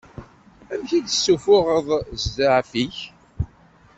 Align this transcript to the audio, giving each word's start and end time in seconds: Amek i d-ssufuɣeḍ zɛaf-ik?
Amek 0.73 0.91
i 0.97 0.99
d-ssufuɣeḍ 1.05 1.87
zɛaf-ik? 2.35 2.97